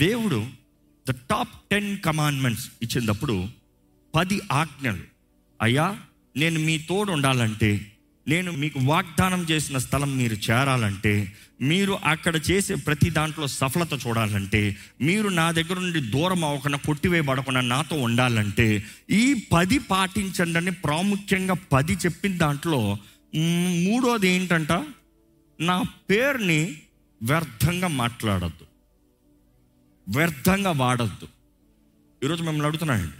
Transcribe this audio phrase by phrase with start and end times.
[0.00, 0.46] దేవుడు
[1.08, 3.48] the top ten commandments ఇచ్చినప్పుడు
[4.14, 5.04] పది ఆజ్ఞలు.
[5.62, 5.98] అయ్యా
[6.36, 7.92] నేను మీ తోడు ఉండాలంటే
[8.28, 15.28] నేను మీకు వాగ్దానం చేసిన స్థలం మీరు చేరాలంటే మీరు అక్కడ చేసే ప్రతి దాంట్లో సఫలత చూడాలంటే మీరు
[15.28, 22.36] నా దగ్గర నుండి దూరం అవ్వకుండా కొట్టివేయబడకుండా నాతో ఉండాలంటే ఈ పది పాటించండి అని ప్రాముఖ్యంగా పది చెప్పిన
[22.36, 22.98] దాంట్లో
[23.84, 24.72] మూడోది ఏంటంట?
[25.60, 26.76] నా పేరుని
[27.22, 28.69] వ్యర్థంగా మాట్లాడద్దు.
[30.10, 31.28] వ్యర్థంగా వాడద్దు.
[32.24, 33.14] ఈరోజు మిమ్మల్ని అడుగుతున్నానండి.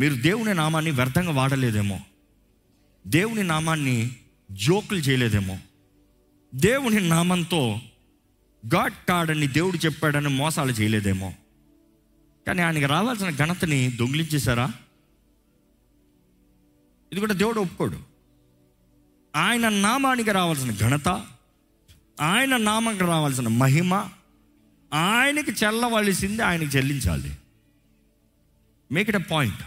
[0.00, 2.00] మీరు దేవుని నామాన్ని వ్యర్థంగా వాడలేదేమో.
[3.06, 4.16] దేవుని నామాన్ని
[4.52, 5.58] జోకులు చేయలేదేమో.
[6.54, 7.78] దేవుని నామంతో
[8.74, 11.34] గాడ్ కాడని దేవుడు చెప్పాడని మోసాలు చేయలేదేమో.
[12.46, 14.72] కానీ ఆయనకి రావాల్సిన ఘనతని దొంగిలించేశారా?
[17.12, 17.98] ఇది కూడా దేవుడు ఒప్పుకోడు.
[19.36, 21.08] ఆయన నామానికి రావాల్సిన ఘనత
[22.20, 24.08] ఆయన నామానికి రావాల్సిన మహిమ
[24.92, 27.32] ఆయనకి చెల్లవలసింది ఆయనకి చెల్లించాలి.
[28.92, 29.62] మేక్ ఇట్ అ పాయింట్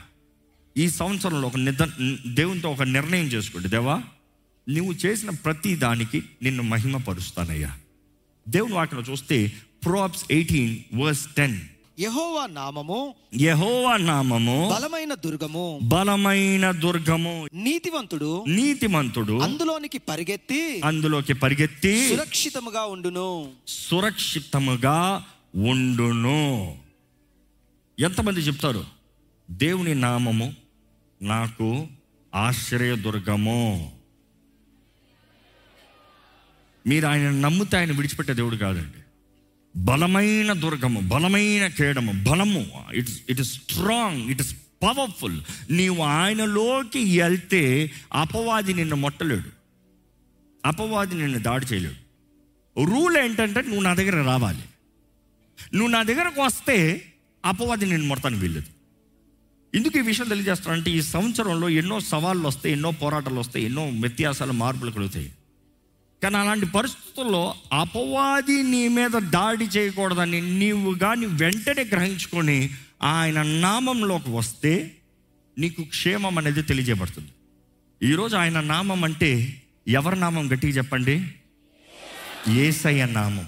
[0.77, 1.87] ఈ సంవత్సరంలో ఒక నిద
[2.33, 3.69] దేవునితో ఒక నిర్ణయం చేసుకోండి.
[3.69, 4.03] దేవా
[4.69, 7.77] నువ్వు చేసిన ప్రతి దానికి నిన్ను మహిమపరుస్తానయ్యా.
[8.47, 9.51] దేవుని వాటిలో చూస్తే
[9.83, 11.59] ప్రోప్స్ ఎయిటీన్ వర్స్ టెన్
[11.99, 15.79] యెహోవా నామము యహోవా నామము బలమైన దుర్గము.
[15.83, 17.47] బలమైన దుర్గము.
[17.53, 23.51] నీతివంతుడు నీతిమంతుడు అందులోనికి పరిగెత్తి అందులోకి పరిగెత్తి సురక్షితముగా ఉండును.
[23.67, 26.77] సురక్షితముగా ఉండును.
[27.99, 28.85] ఎంతమంది చెప్తారు?
[29.51, 30.53] దేవుని నామము
[31.21, 31.87] నాకు
[32.35, 33.91] ఆశ్రయదుర్గము.
[36.87, 39.02] మీరు ఆయన నమ్మితే ఆయన విడిచిపెట్టే దేవుడు కాదండి.
[39.75, 42.65] బలమైన దుర్గము బలమైన కేడము బలము.
[42.93, 49.49] It's it is strong it is powerful నీవు ఆయనలోకి వెళ్తే అపవాది నిన్ను మొట్టలేడు.
[50.65, 52.03] అపవాది నిన్ను దాడి చేయలేడు.
[52.83, 54.63] రూల్ ఏంటంటే నువ్వు నా దగ్గర రావాలి.
[55.73, 57.05] నువ్వు నా దగ్గరకు వస్తే
[57.45, 58.65] అపవాది నేను మొడతాను వీల్లేదు.
[59.77, 64.91] ఎందుకు ఈ విషయం తెలియజేస్తానంటే ఈ సంవత్సరంలో ఎన్నో సవాళ్ళు వస్తాయి ఎన్నో పోరాటాలు వస్తాయి ఎన్నో వ్యత్యాసాలు మార్పులు
[64.91, 65.31] కలుగుతాయి.
[66.23, 72.69] కానీ అలాంటి పరిస్థితుల్లో అపవాది నీ మీద దాడి చేయకూడదని నీవు కానీ వెంటనే గ్రహించుకొని
[73.03, 74.91] ఆయన నామంలోకి వస్తే
[75.57, 77.29] నీకు క్షేమం అనేది తెలియజేయబడుతుంది.
[78.11, 81.27] ఈరోజు ఆయన నామం అంటే ఎవరి నామం గట్టిగా చెప్పండి?
[82.47, 83.45] ఏసయ్య నామం.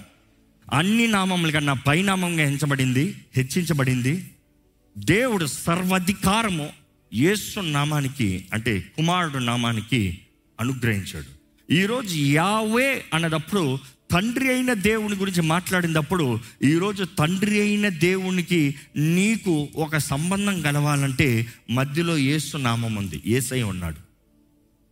[0.72, 4.30] అన్ని నామముల కన్నా పైనామంగా హెంచబడింది హెచ్చించబడింది.
[4.98, 6.68] దేవుడు సర్వాధికారము
[7.14, 10.18] యేసు నామానికి అంటే కుమారుడు నామానికి
[10.60, 11.35] అనుగ్రహించాడు.
[11.70, 13.78] ఈరోజు యావే అన్నదప్పుడు
[14.10, 22.56] తండ్రి అయిన దేవుని గురించి మాట్లాడినప్పుడు ఈరోజు తండ్రి అయిన దేవునికి నీకు ఒక సంబంధం కలవాలంటే మధ్యలో యేసు
[22.56, 23.22] నామం ఉంది.
[23.26, 23.96] ఏసై ఉన్నాడు.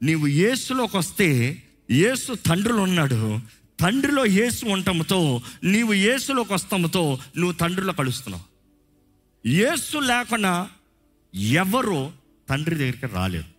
[0.05, 3.41] నీవు యేసులోకి వస్తే యేసు తండ్రిలో ఉన్నాడు.
[3.81, 8.45] తండ్రిలో యేసు ఉండటంతో నీవు యేసులోకి వస్తాముతో నువ్వు తండ్రిలో కలుస్తున్నావు.
[9.49, 10.69] ఏసు లేకుండా
[11.35, 12.13] ఎవరు
[12.49, 13.54] తండ్రి దగ్గరికి రాలేరు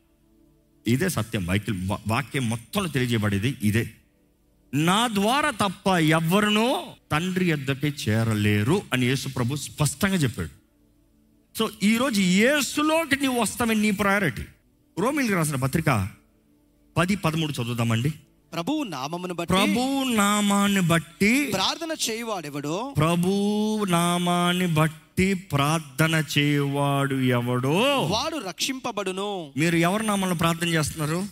[0.87, 1.47] ఇదే సత్యం.
[1.47, 3.89] వైఖ్యం వాక్యం మొత్తంలో తెలియజేయబడేది ఇదే.
[4.73, 10.49] నా ద్వారా తప్ప ఎవరినో తండ్రి ఎద్దకే చేరలేరు అని యేసు ప్రభు స్పష్టంగా చెప్పాడు.
[11.57, 14.41] సో ఈరోజు యేసులోకి నీవు వస్తామని నీ ప్రయారిటీ
[14.99, 16.09] రోమిల్కి రాసిన పత్రిక
[16.97, 18.13] పది పదమూడు చదువుదామండి.
[18.53, 22.93] ప్రభువు నామమును బట్టి ప్రభు నామాన్ని బట్టి ప్రార్థన చేయువాడెవడో?
[22.97, 23.31] ప్రభు
[23.89, 27.77] నామాన్ని బట్టి ప్రార్థన చేయవాడు ఎవడో?
[28.11, 29.53] వాడు రక్షింపబడును.
[29.57, 31.25] మీరు ఎవరి నామంలో ప్రార్థన చేస్తున్నారు?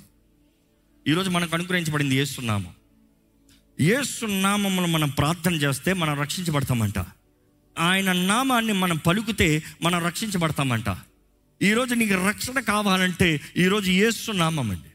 [1.07, 2.73] ఈరోజు మనకు అనుగ్రహించబడింది ఏసునామం
[3.79, 6.99] ఏసునామంలో మనం ప్రార్థన చేస్తే మనం రక్షించబడతామంట.
[7.79, 10.85] ఆయన నామాన్ని మనం పలుకుతే మనం రక్షించబడతామంట.
[11.61, 14.92] ఈరోజు నీకు రక్షణ కావాలంటే ఈరోజు ఏసు నామం అండి.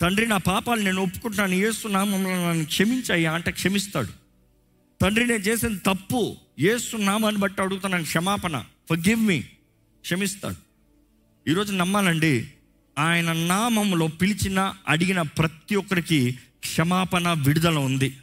[0.00, 3.32] తండ్రి నా పాపాలు నేను ఒప్పుకుంటాను ఏసు నామంలో నన్ను క్షమించాయా.
[3.32, 4.08] అంటే క్షమిస్తాడు.
[5.00, 8.02] తండ్రి నేను చేసిన తప్పు ఏసు నామాన్ని బట్టి అడుగుతున్నాను.
[8.02, 8.64] క్షమాపణ.
[8.90, 9.40] ఫర్ మీ
[10.00, 10.56] క్షమిస్తాడు.
[11.50, 12.48] ఈరోజు నమ్మాలండి
[12.98, 18.16] ఆయన నామంలో పిలిచిన అడిగిన ప్రతి ఒక్కరికి క్షమాపణ విడుదల ఉంది.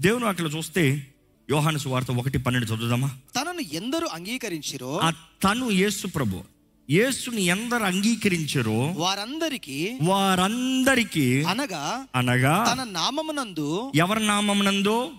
[0.00, 1.06] దేవుని అక్కడ చూస్తే
[1.50, 3.08] యోహాను సువార్త ఒకటి పన్నెండు చదువుదామా?
[3.08, 6.44] తనను ఎందరు అంగీకరించిరో ఆ తను యేసు ప్రభు.
[6.90, 15.10] యేసుని ఎందరు అంగీకరించారో వారందరికీ వారందరికీ అనగా అనగా తన నామమునందు ఎవరి నామమునందు?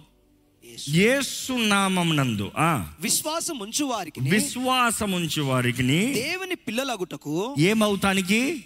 [0.89, 1.54] యేసు.
[1.54, 2.51] నామమునందు.
[2.57, 2.88] ఆ.
[3.00, 8.63] విశ్వాసం ఉంచు వారికి విశ్వాసముంచు వారికి దేవుని పిల్లలగుటకు ఏమవుతానికి?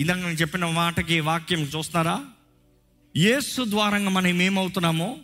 [0.00, 2.24] ఇలాగ నేను చెప్పిన మాటకి వాక్యం చూస్తారా?
[3.16, 5.16] యేసు ద్వారంగా మనం ఏమవుతున్నామో?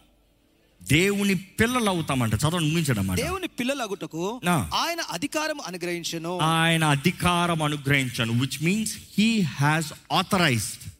[0.84, 3.16] దేవుని పిల్లలు అవుతామంట చదవండి ముగించడం.
[3.16, 4.70] దేవుని పిల్లలగుటకు ఆ.
[4.74, 6.38] ఆయన అధికారం అనుగ్రహించను.
[6.38, 10.90] ఆయన అధికారం అనుగ్రహించాను which means he has authorized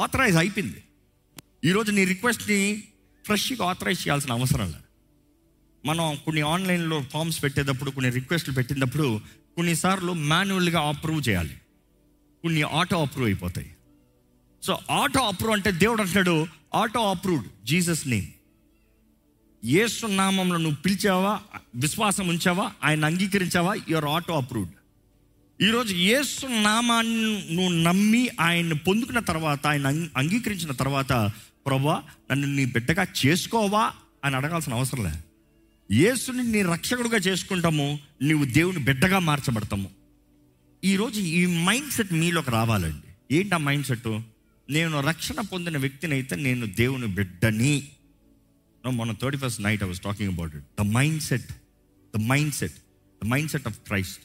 [0.00, 0.84] authorize అయిపోయింది.
[1.64, 2.84] ఈరోజు నీ రిక్వెస్ట్ని
[3.24, 4.84] ఫ్రెష్గా ఆథరైజ్ చేయాల్సిన అవసరం లేదు.
[5.86, 9.20] మనం కొన్ని ఆన్లైన్లో ఫామ్స్ పెట్టేటప్పుడు కొన్ని రిక్వెస్ట్లు పెట్టినప్పుడు
[9.56, 11.56] కొన్నిసార్లు మాన్యువల్గా అప్రూవ్ చేయాలి.
[12.42, 13.70] కొన్ని ఆటో అప్రూవ్ అయిపోతాయి.
[14.62, 18.26] సో ఆటో అప్రూవ్ అంటే దేవుడు అంటాడు ఆటో అప్రూవ్డ్ జీసస్ నేమ్
[19.64, 21.40] యేసు నామంలో నువ్వు పిలిచావా?
[21.76, 22.72] విశ్వాసం ఉంచావా?
[22.84, 23.74] ఆయన అంగీకరించావా?
[23.88, 24.72] యువర్ ఆటో అప్రూవ్డ్
[25.62, 31.30] ఈరోజు యేసు నామాన్ని నువ్వు నమ్మి ఆయన్ని పొందుకున్న తర్వాత ఆయన అంగీకరించిన తర్వాత
[31.66, 33.92] ప్రభా నన్ను నీ బిడ్డగా చేసుకోవా
[34.24, 35.12] అని అడగాల్సిన అవసరం లే.
[35.92, 39.90] యేసుని నీ రక్షకుడుగా చేసుకుంటాము నీవు దేవుని బిడ్డగా మార్చబడతాము.
[40.84, 43.36] ఈరోజు ఈ మైండ్ సెట్ మీలోకి రావాలండి.
[43.36, 44.20] ఏంటి ఆ మైండ్ సెట్?
[44.70, 47.88] నేను రక్షణ పొందిన వ్యక్తిని అయితే నేను దేవుని బిడ్డని.
[48.90, 51.48] మొన్న thirty first night I was talking about it the mind set
[52.16, 52.76] the mind set
[53.24, 54.18] the mind set of Christ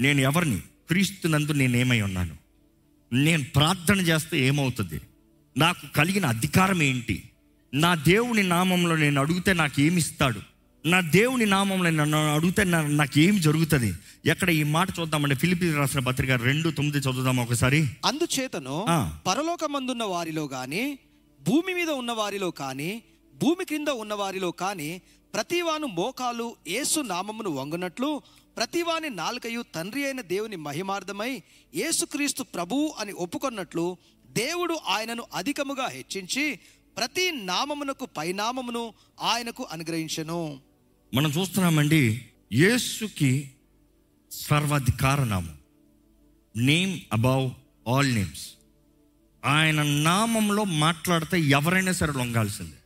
[0.00, 0.60] నేను ఎవరిని?
[0.88, 2.36] క్రీస్తునందు నేను ఏమై ఉన్నాను.
[3.12, 5.00] నేను ప్రార్థన చేస్తే ఏమవుతుంది?
[5.56, 7.22] నాకు కలిగిన అధికారం ఏంటి?
[7.74, 10.40] నా దేవుని నామంలో నేను అడిగితే నాకు ఏమి ఇస్తాడు
[10.84, 13.92] నా దేవుని నామంలో నన్ను అడిగితే నాకు ఏం జరుగుతుంది?
[14.26, 17.80] ఎక్కడ ఈ మాట చూద్దామంటే ఫిలిపి రాసిన పత్రిక రెండు తొమ్మిది చదువుదాం ఒకసారి.
[18.04, 18.86] అందుచేతను.
[19.26, 20.98] పరలోకమందున్న వారిలో గాని
[21.40, 23.02] భూమి మీద ఉన్న వారిలో కాని
[23.38, 24.90] భూమి క్రింద ఉన్నవారిలో కానీ
[25.34, 28.22] ప్రతివాను మోకాలు యేసు నామమును వంగునట్లు
[28.56, 31.42] ప్రతివాని నాలుకయు తండ్రి అయిన దేవుని మహిమార్థమై
[31.74, 33.96] యేసుక్రీస్తు ప్రభువు అని ఒప్పుకొన్నట్లు
[34.30, 36.58] దేవుడు ఆయనను అధికముగా హెచ్చించి
[36.96, 40.40] ప్రతి నామమునకు పైనామమును ఆయనకు అనుగ్రహించెను.
[41.14, 42.02] మనం చూస్తున్నామండి
[42.52, 43.50] యేసుకి
[44.30, 45.56] సర్వాధికార నామం
[46.56, 47.46] నేమ్ అబౌవ్
[47.88, 48.44] ఆల్ నేమ్స్
[49.44, 52.77] ఆయన నామంలో మాట్లాడితే ఎవరైనా సరే లొంగాల్సిందే.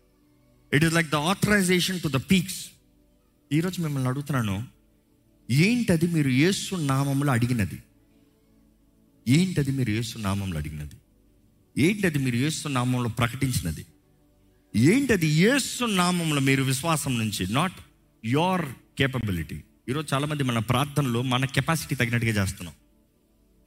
[0.74, 2.66] It is like the authorization to the peaks
[3.52, 4.68] ఈరోజు మిమ్మల్ని అడుగుతున్నాను
[5.50, 7.82] ఏంటది మీరు యేసు నామంలో అడిగినది?
[9.28, 10.94] ఏంటది మీరు యేసు నామంలో అడిగినది?
[11.78, 13.86] ఏంటది మీరు యేసు నామంలో ప్రకటించినది?
[14.76, 17.52] ఏంటది యేసు నామంలో మీరు విశ్వాసం నుంచి?
[17.52, 17.72] నాట్
[18.24, 18.66] యోర్
[18.98, 22.74] కేపబిలిటీ ఈరోజు చాలామంది మన ప్రార్థనలో మన కెపాసిటీ తగినట్టుగా చేస్తున్నాం.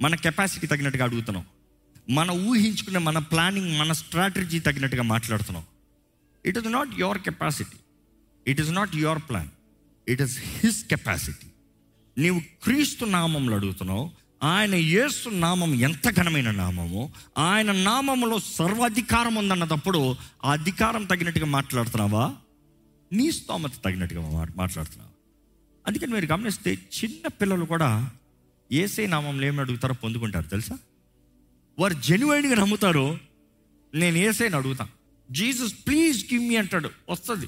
[0.01, 1.45] మన కెపాసిటీ తగినట్టుగా అడుగుతున్నాం.
[2.09, 5.63] మన ఊహించుకునే మన ప్లానింగ్ మన స్ట్రాటజీ తగినట్టుగా మాట్లాడుతున్నాం.
[6.45, 7.77] It is not your capacity
[8.47, 9.47] it is not your plan
[10.07, 11.47] it is his capacity
[12.17, 14.11] నీవు క్రీస్తు నామంలో అడుగుతున్నావు.
[14.43, 17.13] ఆయన యేసు నామం ఎంత ఘనమైన నామము?
[17.37, 20.15] ఆయన నామంలో సర్వాధికారం ఉందన్నప్పుడు
[20.45, 22.35] ఆ అధికారం తగినట్టుగా మాట్లాడుతున్నావా?
[23.13, 25.11] నీ స్తోమత తగినట్టుగా మాట్లాడుతున్నావా?
[25.87, 28.09] అందుకని మీరు గమనిస్తే చిన్న పిల్లలు కూడా
[28.71, 30.77] ఏసే నామంలో ఏమి అడుగుతారో పొందుకుంటారు తెలుసా?
[31.79, 33.19] వారు జెన్యున్గా నమ్ముతారు
[33.93, 34.94] నేను ఏసైని అడుగుతాను
[35.31, 36.89] జీసస్ ప్లీజ్ గివ్ మీ అంటాడు.
[37.09, 37.47] వస్తుంది.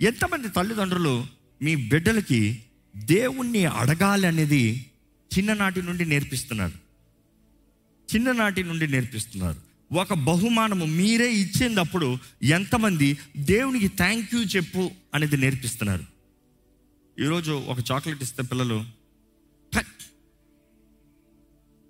[0.00, 1.26] ఎంతమంది తల్లిదండ్రులు
[1.62, 2.62] మీ బిడ్డలకి
[2.96, 4.90] దేవుణ్ణి అడగాలి అనేది
[5.38, 6.72] చిన్ననాటి నుండి నేర్పిస్తున్నారు.
[8.14, 9.60] చిన్ననాటి నుండి నేర్పిస్తున్నారు.
[9.94, 16.04] ఒక బహుమానము మీరే ఇచ్చేటప్పుడు ఎంతమంది దేవునికి థ్యాంక్ యూ చెప్పు అనేది నేర్పిస్తున్నారు.
[17.20, 18.84] ఈరోజు ఒక చాక్లెట్ ఇస్తే పిల్లలు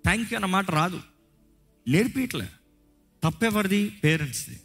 [0.05, 1.01] థ్యాంక్ యూ అన్న మాట రాదు.
[1.87, 2.45] నేర్పియట్లే.
[3.27, 3.89] తప్పెవరిది?
[3.89, 4.55] పేరెంట్స్ది.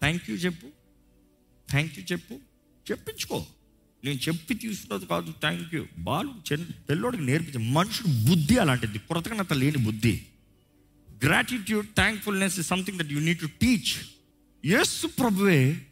[0.00, 0.66] థ్యాంక్ యూ చెప్పు.
[1.70, 2.34] థ్యాంక్ యూ చెప్పు.
[2.90, 3.46] చెప్పించుకో.
[4.04, 5.32] నేను చెప్పి తీసుకున్నది కాదు.
[5.32, 8.98] థ్యాంక్ యూ బాలు చిన్న పిల్లోడికి నేర్పించే మనుషుడు బుద్ధి అలాంటిది.
[8.98, 10.22] కృతజ్ఞత లేని బుద్ధి.
[11.24, 14.06] Gratitude thankfulness is something that you need to teach
[14.66, 15.86] యేసు ప్రభువే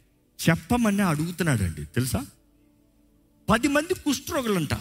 [0.49, 1.85] చెప్పమని అడుగుతున్నాడండి.
[1.85, 2.25] తెలుసా?
[3.49, 4.73] పది మంది కుష్ఠరోగులంట.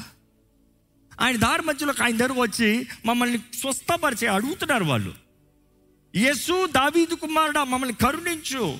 [1.20, 5.29] ఆయన దారి మధ్యలోకి ఆయన దగ్గరకు వచ్చి మమ్మల్ని స్వస్థపరిచే అడుగుతున్నారు వాళ్ళు.
[6.16, 8.78] యేసు దావీదు కుమారుడా మమ్మల్ని కరుణించు.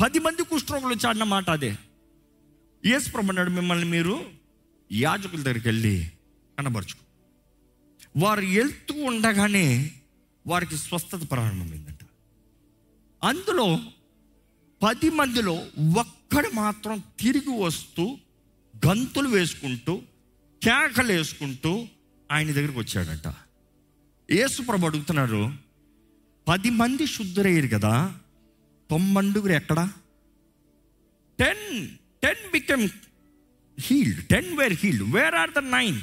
[0.00, 1.76] పది మంది కుష్ఠరోగులు వచ్చాడన్న మాట అదే.
[2.86, 4.24] యేసు ప్రభు మిమ్మల్ని మీరు
[4.92, 6.10] యాజకుల దగ్గరికి వెళ్ళి
[6.58, 7.04] కనబరుచుకో.
[8.16, 9.90] వారు వెళ్తూ ఉండగానే
[10.46, 11.98] వారికి స్వస్థత ప్రారంభమైందంట.
[13.24, 13.78] అందులో
[14.82, 15.54] పది మందిలో
[15.98, 18.18] ఒక్కడు మాత్రం తిరిగి వస్తూ
[18.86, 19.96] గంతులు వేసుకుంటూ
[20.62, 21.86] కేకలు వేసుకుంటూ
[22.32, 23.34] ఆయన దగ్గరికి వచ్చాడట.
[24.32, 25.69] యేసు ప్రభు అడుగుతున్నారు
[26.48, 28.14] పది మంది శుద్ధురయ్యారు కదా
[28.90, 29.92] తొమ్మండుగురు ఎక్కడా?
[31.38, 31.88] Ten
[32.22, 32.88] ten become
[33.80, 36.00] healed ten where healed where are the nine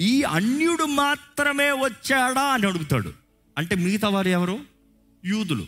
[0.00, 3.12] ఈ అన్యుడు మాత్రమే వచ్చాడా అని అడుగుతాడు.
[3.58, 4.60] అంటే మిగతా వారు ఎవరు?
[5.24, 5.66] యూదులు.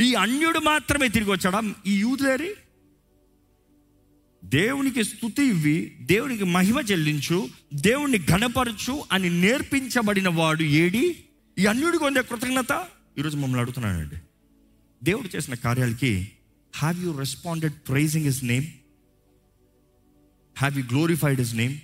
[0.00, 1.74] ఈ అన్యుడు మాత్రమే తిరిగి వచ్చాడా?
[1.86, 2.54] ఈ యూదులేరి
[4.44, 11.24] దేవునికి స్థుతి ఇవ్వి దేవునికి మహిమ చెల్లించు దేవుణ్ణి ఘనపరచు అని నేర్పించబడిన వాడు ఏడి?
[11.58, 12.86] ఈ అన్యుడికి ఉండే కృతజ్ఞత?
[13.18, 14.16] ఈరోజు మమ్మల్ని అడుగుతున్నానండి
[15.02, 16.32] దేవుడు చేసిన కార్యాలకి
[16.74, 18.64] have you responded praising his name
[20.58, 21.78] have you glorified his name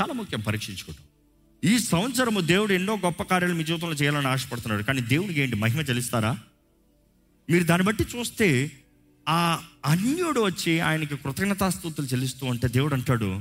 [0.00, 1.04] చాలా ముఖ్యం పరీక్షించుకోవటం.
[1.70, 4.82] ఈ సంవత్సరము దేవుడు ఎన్నో గొప్ప కార్యాలు మీ జీవితంలో చేయాలని ఆశపడుతున్నాడు.
[4.82, 5.56] కానీ దేవునికి ఏంటి?
[5.56, 6.38] మహిమ చెల్లిస్తారా?
[7.50, 8.72] మీరు దాన్ని బట్టి చూస్తే
[9.28, 13.40] ఆ అన్యుడు వచ్చి ఆయనకి కృతజ్ఞతాస్తుతులు చెల్లిస్తూ ఉంటే దేవుడు అంటాడు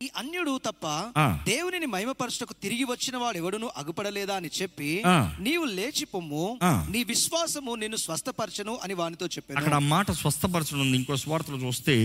[0.00, 0.86] ఈ అన్యుడు తప్ప
[1.18, 1.24] ఆ.
[1.46, 5.02] దేవునిని మహిమపరచుటకు తిరిగి వచ్చిన వాడు ఎవడును అగుపడలేదా అని చెప్పి.
[5.40, 6.44] నీవు లేచి పొమ్ము.
[6.90, 9.58] నీ విశ్వాసము నిన్ను స్వస్థపరచను అని వానితో చెప్పాను.
[9.58, 11.96] అక్కడ ఆ మాట స్వస్థపరచడం ఇంకో స్వార్థలు చూస్తే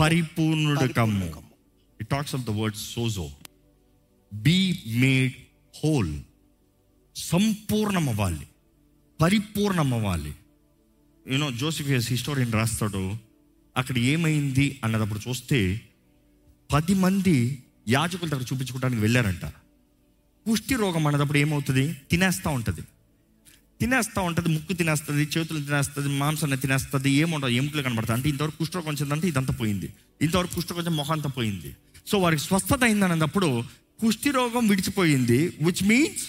[0.00, 1.28] పరిపూర్ణుడు కమ్ము.
[2.00, 3.26] It talks of the word sozo
[4.32, 4.56] be
[4.96, 5.34] made
[5.84, 6.14] whole
[7.16, 8.46] సంపూర్ణం అవ్వాలి
[9.20, 10.32] పరిపూర్ణం అవ్వాలి
[11.26, 13.04] యూనో జోసిఫియస్ హిస్టోరియన్ రాస్తాడు.
[13.76, 15.60] అక్కడ ఏమైంది అన్నదప్పుడు చూస్తే
[16.72, 19.44] పది మంది యాజకుల దగ్గర చూపించుకోవడానికి వెళ్ళారంట.
[20.46, 21.96] కుష్టి రోగం అన్నదప్పుడు ఏమవుతుంది?
[22.10, 22.80] తినేస్తూ ఉంటుంది.
[23.80, 28.18] తినేస్తూ ఉంటుంది ముక్కు తినేస్తుంది చేతులు తినేస్తుంది మాంసాన్ని తినేస్తుంది ఏముండదు ఎముకలు కనబడతాయి.
[28.18, 29.92] అంటే ఇంతవరకు కుష్ఠరోగం వచ్చిందంటే ఇదంతా పోయింది.
[30.22, 31.76] ఇంతవరకు కుష్ఠరోగం వచ్చి మొహం అంతా పోయింది.
[32.06, 33.64] సో వారికి స్వస్థత అయిందన్నప్పుడు
[34.00, 36.26] కుష్టి రోగం విడిచిపోయింది విచ్ మీన్స్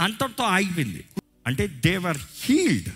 [0.00, 1.04] అంతటితో ఆగిపోయింది.
[1.46, 2.88] అంటే దేవర్ హీల్డ్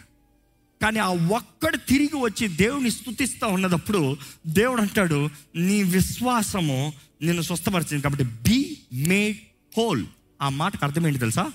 [0.82, 4.16] కానీ ఆ ఒక్కడు తిరిగి వచ్చి దేవుని స్థుతిస్తూ ఉన్నదప్పుడు
[4.46, 6.92] దేవుడు అంటాడు నీ విశ్వాసము
[7.22, 8.02] నిన్ను స్వస్థపరిచింది.
[8.02, 9.36] కాబట్టి బీ మేడ్
[9.76, 10.06] హోల్
[10.42, 11.52] ఆ మాటకు అర్థం ఏంటి తెలుసా?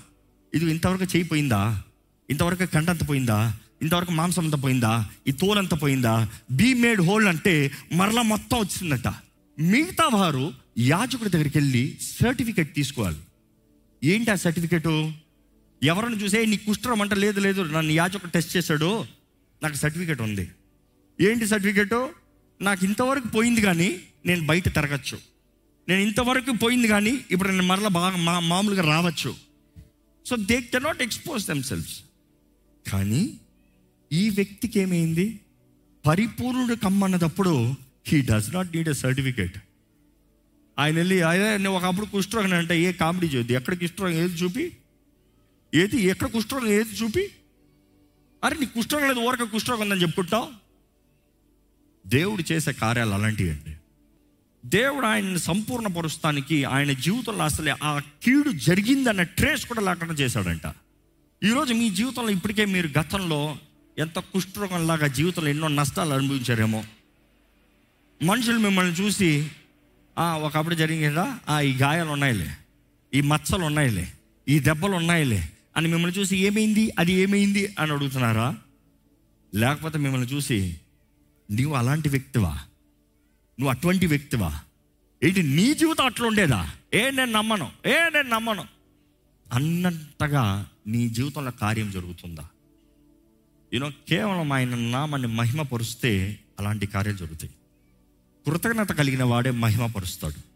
[0.54, 1.82] ఇది ఇంతవరకు చేయిపోయిందా
[2.30, 3.58] ఇంతవరకు కండంత పోయిందా?
[3.82, 5.08] ఇంతవరకు మాంసం అంత పోయిందా?
[5.28, 6.28] ఈ తోలంత పోయిందా?
[6.50, 9.14] బీ మేడ్ హోల్ అంటే మరలా మొత్తం వచ్చిందట.
[9.60, 13.16] మిగతా వారు యాజకుడి దగ్గరికి వెళ్ళి సర్టిఫికెట్ తీసుకోవాలి.
[14.04, 15.12] ఏంటి ఆ సర్టిఫికేటు
[15.84, 18.90] ఎవరిని చూసే నీ కుష్ఠరం అంటే లేదు లేదు నన్ను యాజకుడు టెస్ట్ చేశాడు
[19.62, 20.44] నాకు సర్టిఫికేట్ ఉంది.
[21.20, 21.98] ఏంటి సర్టిఫికేటు?
[22.60, 23.88] నాకు ఇంతవరకు పోయింది కానీ
[24.26, 25.18] నేను బయట తిరగచ్చు.
[25.88, 29.30] నేను ఇంతవరకు పోయింది కానీ ఇప్పుడు నేను మరలా బాగా మా మామూలుగా రావచ్చు.
[30.26, 31.96] So they cannot expose them selfs
[32.92, 33.22] కానీ
[34.12, 35.26] ఈ వ్యక్తికి ఏమైంది?
[36.06, 37.74] పరిపూర్ణుడు కమ్మన్నదప్పుడు
[38.06, 39.56] he does not need a certificate
[40.78, 44.14] ఆయన వెళ్ళి అదే నువ్వు ఒకప్పుడు కుష్ఠరోగం అంటే ఏ కామెడీ చూద్ది ఎక్కడ కుష్ఠరోగం?
[44.14, 44.64] ఏది చూపి?
[45.74, 47.30] ఏది ఎక్కడ కుష్ఠరోగం ఏది చూపి?
[48.44, 50.48] అరే నీ కుష్ఠరోగం లేదు ఊరక కుష్ఠరోగం ఉందని చెప్పుకుంటావు?
[52.06, 53.76] దేవుడు చేసే కార్యాలు అలాంటివి అండి.
[54.66, 60.74] దేవుడు ఆయన్ని సంపూర్ణపరుస్తానికి ఆయన జీవితంలో అసలే ఆ కీడు జరిగిందన్న ట్రేస్ కూడా లేకుండా చేశాడంట.
[61.44, 63.56] ఈరోజు మీ జీవితంలో ఇప్పటికే మీరు గతంలో
[63.98, 66.84] ఎంత కుష్ఠరోగంలాగా జీవితంలో ఎన్నో నష్టాలు అనుభవించారేమో.
[68.22, 69.50] మనుషులు మిమ్మల్ని చూసి
[70.18, 71.38] ఒకప్పుడు జరిగిందా?
[71.48, 72.50] ఆ ఈ గాయాలు ఉన్నాయిలే.
[73.14, 74.12] ఈ మచ్చలు ఉన్నాయిలే.
[74.48, 75.48] ఈ దెబ్బలు ఉన్నాయిలే.
[75.76, 76.92] అని మిమ్మల్ని చూసి ఏమైంది?
[76.98, 77.74] అది ఏమైంది?
[77.78, 78.56] అని అడుగుతున్నారా?
[79.54, 80.80] లేకపోతే మిమ్మల్ని చూసి
[81.50, 82.54] నీవు అలాంటి వ్యక్తివా?
[83.60, 84.60] నువ్వు అటువంటి వ్యక్తివా?
[85.24, 86.70] ఏంటి నీ జీవితం అట్లా ఉండేదా?
[86.94, 87.72] ఏ నేను నమ్మను.
[87.86, 88.64] ఏ నేను నమ్మను.
[89.52, 92.48] అన్నంతగా నీ జీవితంలో కార్యం జరుగుతుందా?
[93.74, 97.52] యూనో కేవలం ఆయన నామాన్ని మహిమపరుస్తే అలాంటి కార్యాలు జరుగుతాయి.
[98.46, 100.53] కృతజ్ఞత కలిగిన వాడే మహిమపరుస్తాడు.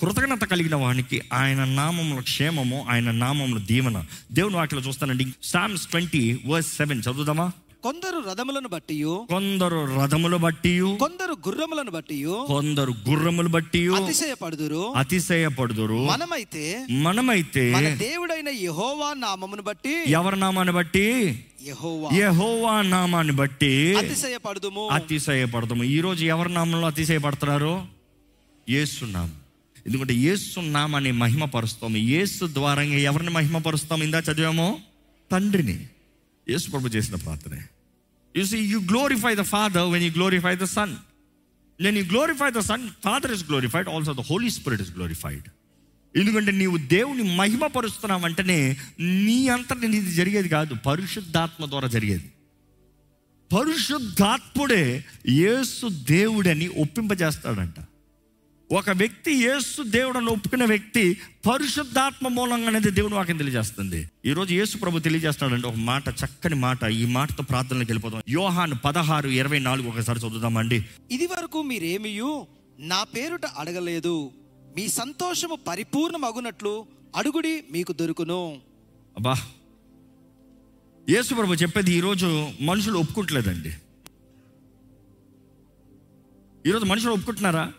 [0.00, 4.04] కృతజ్ఞత కలిగిన వానికి ఆయన నామంలో క్షేమము ఆయన నామంలో దీవెన.
[4.32, 5.26] దేవుని వాటిలో చూస్తానండి.
[5.42, 7.50] సామ్స్ ట్వంటీ వర్స్ సెవెన్ చదువుదామా?
[7.82, 14.92] కొందరు రథములను బట్టి కొందరు రథములు బట్టి కొందరు గుర్రములను బట్టి కొందరు గుర్రములు బట్టి అతిశయపడుదురు.
[14.96, 16.06] అతిశయపడుదురు.
[16.06, 21.06] మనమైతే మనమైతే మన దేవుడైన యెహోవా నామమును బట్టి ఎవరి నామాన్ని బట్టి?
[21.62, 22.82] యెహోవా.
[22.82, 24.88] నామాన్ని బట్టి అతిశయపడుదుము.
[24.88, 27.86] అతిశయపడతాము ఈ రోజు ఎవరి నామంలో అతిశయపడుతున్నారు
[28.68, 29.32] ఏసునామం
[29.86, 34.80] ఎందుకంటే ఏసు నామాన్ని మహిమపరుస్తాము ఏసు ద్వారంగా ఎవరిని మహిమపరుస్తాము ఇందా చదివామో?
[35.32, 35.88] తండ్రిని.
[36.48, 37.62] యేసు ప్రభు చేసిన ప్రార్థనే.
[38.36, 40.94] You see you glorify the father when you glorify the son
[41.80, 45.42] when you glorify the son father is glorified also the Holy Spirit is glorified
[46.16, 52.32] ఎందుకంటే నీవు దేవుని మహిమపరుస్తున్నావు అంటేనే నీ అంతటి నీది జరిగేది కాదు పరిశుద్ధాత్మ ద్వారా జరిగేది.
[53.52, 57.74] పరిశుద్ధాత్ముడే యేసు దేవుడని ఒప్పింపజేస్తాడంట.
[58.72, 64.10] ఒక వ్యక్తి యేసు దేవుడని ఒప్పుకున్న వ్యక్తి పరిశుద్ధాత్మ మూలంగానే దేవుడు వాక్యం తెలియజేస్తుంది.
[64.24, 66.84] ఈరోజు యేసు ప్రభు తెలియజేస్తాడంటే ఒక మాట చక్కని మాట.
[66.84, 70.84] ఈ మాటతో ప్రార్థనలకు వెళ్ళిపోతాం యోహాన్ పదహారు ఇరవై నాలుగు ఒకసారి చదువుదామండి.
[71.10, 72.46] ఇది వరకు మీరేమియు
[72.78, 74.30] నా పేరుట అడగలేదు.
[74.76, 78.60] మీ సంతోషము పరిపూర్ణమగునట్లు అడుగుడి మీకు దొరుకును.
[79.16, 79.34] అబ్బా!
[81.10, 83.72] యేసు ప్రభు చెప్పేది ఈరోజు మనుషులు ఒప్పుకుంటలేదండి.
[86.66, 87.72] ఈరోజు మనుషులు ఒప్పుకుంటున్నారా?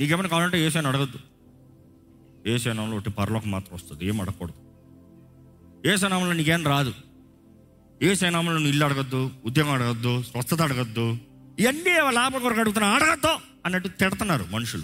[0.00, 1.18] నీకేమైనా కావాలంటే ఏసైనా అడగద్దు.
[2.48, 4.60] ఏసైనాంలో ఒకటి పరలోకం మాత్రం వస్తుంది ఏం అడగకూడదు.
[5.88, 6.94] ఏసైనామంలో నీకేం రాదు.
[8.02, 11.16] ఏసైనామంలో నువ్వు ఇల్లు అడగద్దు ఉద్యోగం అడగద్దు స్వస్థత అడగద్దు
[11.58, 13.28] ఇవన్నీ లాభం కొరకు అడుగుతున్నా అడగద్దు
[13.66, 14.82] అన్నట్టు తిడుతున్నారు మనుషులు.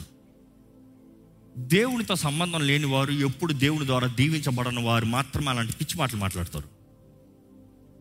[1.59, 6.69] దేవునితో సంబంధం లేని వారు ఎప్పుడు దేవుని ద్వారా దీవించబడని వారు మాత్రమే అలాంటి పిచ్చి మాటలు మాట్లాడతారు.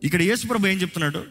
[0.06, 1.24] ఇక్కడ యేసుప్రభు ఏం చెప్తున్నాడు?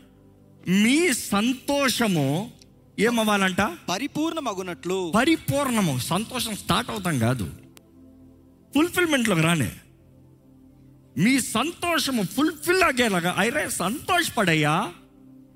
[0.70, 2.52] మీ సంతోషము
[3.00, 3.62] ఏమవ్వాలంట?
[3.62, 5.14] పరిపూర్ణమగునట్లు.
[5.16, 6.00] పరిపూర్ణము.
[6.00, 7.50] సంతోషం స్టార్ట్ అవుతాం కాదు.
[8.76, 9.72] ఫుల్ఫిల్మెంట్లోకి రానే.
[11.18, 14.94] మీ సంతోషము ఫుల్ఫిల్ అయ్యేలాగా అయిరే సంతోషపడయ్యా.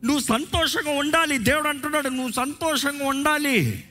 [0.03, 3.83] నువ్వు సంతోషంగా ఉండాలి దేవుడు అంటున్నాడు నువ్వు సంతోషంగా ఉండాలి.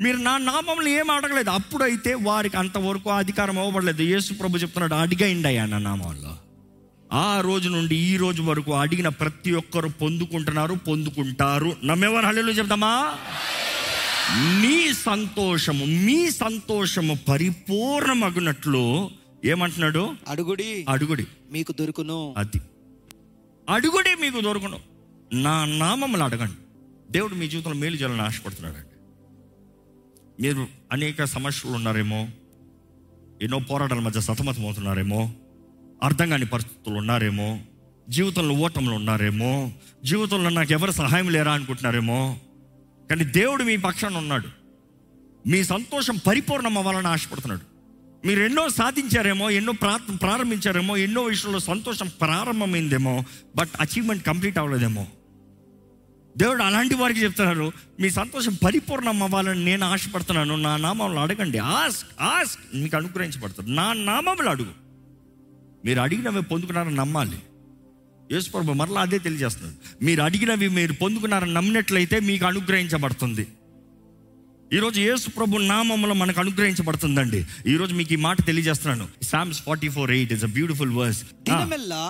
[0.00, 1.50] మీరు నా నామంలో ఏం అడగలేదు.
[1.50, 6.36] అప్పుడైతే వారికి అంతవరకు అధికారం ఇవ్వబడలేదు యేసు ప్రభు చెప్తున్నాడు అడిగైండి అయ్యా నా నామంలో.
[7.12, 11.76] ఆ రోజు నుండి ఈ రోజు వరకు అడిగిన ప్రతి ఒక్కరు పొందుకుంటున్నారు పొందుకుంటారు.
[11.84, 12.26] నమ్మేవారు?
[12.26, 13.14] హల్లెలూయా చెప్తామా?
[14.60, 19.10] నీ సంతోషము మీ సంతోషము పరిపూర్ణమగునట్లు
[19.44, 20.14] ఏమంటున్నాడు?
[20.28, 20.86] అడుగుడి.
[20.88, 21.26] అడుగుడి.
[21.52, 22.34] మీకు దొరుకును.
[22.38, 22.60] అది.
[23.68, 24.80] అడుగుడే మీకు దొరకను.
[25.32, 26.52] నా నామములు అడగండి.
[27.12, 28.88] దేవుడు మీ జీవితంలో మేలు చేయాలని ఆశపడుతున్నాడండి
[30.42, 32.28] మీరు అనేక సమస్యలు ఉన్నారేమో
[33.42, 35.32] ఎన్నో పోరాటాల మధ్య సతమతం అవుతున్నారేమో
[36.02, 37.58] అర్థం కాని పరిస్థితులు ఉన్నారేమో?
[38.08, 39.72] జీవితంలో ఓటంలో ఉన్నారేమో?
[40.04, 42.38] జీవితంలో నాకు ఎవరు సహాయం లేరా అనుకుంటున్నారేమో?
[43.10, 44.48] కానీ దేవుడు మీ పక్షాన ఉన్నాడు.
[45.48, 47.72] మీ సంతోషం పరిపూర్ణం అవ్వాలని ఆశపడుతున్నాడు.
[48.26, 49.72] మీరు ఎన్నో సాధించారేమో ఎన్నో
[50.14, 53.24] ప్రారంభించారేమో ఎన్నో విషయంలో సంతోషం ప్రారంభమైందేమో
[53.56, 55.06] బట్ అచీవ్మెంట్ కంప్లీట్ అవ్వలేదేమో?
[56.38, 60.56] దేవుడు అలాంటి వారికి చెప్తున్నారు మీ సంతోషం పరిపూర్ణం అవ్వాలని నేను ఆశపడుతున్నాను.
[60.56, 61.58] నా నామంలో అడగండి.
[61.58, 62.60] Ask ask.
[62.74, 64.81] మీకు అనుగ్రహించబడుతుంది నా నామంలో అడుగు.
[65.84, 67.38] మీరు అడిగినవి పొందుకున్నారని నమ్మాలి.
[68.32, 69.76] యేసుప్రభు మరలా అదే తెలియజేస్తున్నాడు.
[70.04, 73.44] మీరు అడిగినవి మీరు పొందుకున్నారని నమ్మినట్లయితే మీకు అనుగ్రహించబడుతుంది.
[74.76, 77.40] ఈరోజు యేసు ప్రభు నామంలో మనకు అనుగ్రహించబడుతుందండి.
[77.72, 79.06] ఈరోజు మీకు ఈ మాట తెలియజేస్తున్నాను.
[79.30, 82.04] Psalms forty four eight is a beautiful verse దినమెల్లా.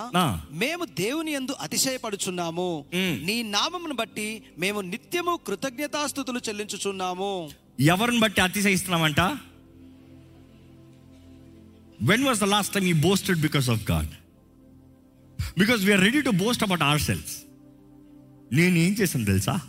[0.62, 2.69] మేము దేవుని యందు అతిశయపడుచున్నాము.
[3.29, 7.33] నీ నామమును బట్టి మేము నిత్యము కృతజ్ఞతాస్థుతులు చెల్లించుచున్నాము.
[7.95, 9.21] ఎవరిని బట్టి అతిశయిస్తున్నామంట
[12.02, 14.09] when was the last time ఈ boasted because of God
[15.61, 17.42] because we are ready to boast about our selves
[18.52, 19.61] నేనేం చేశాను తెలుసా?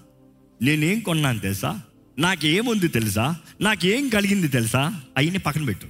[0.61, 1.81] నేనేం కొన్నాను తెలుసా?
[2.19, 3.35] నాకేముంది తెలుసా?
[3.61, 5.01] నాకేం కలిగింది తెలుసా?
[5.17, 5.87] అవన్నీ పక్కన పెట్టు.